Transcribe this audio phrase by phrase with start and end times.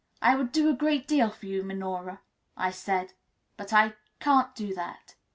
[0.19, 2.21] "I would do a great deal for you, Miss Minora,"
[2.57, 3.13] I said,
[3.55, 5.13] "but I can't do that."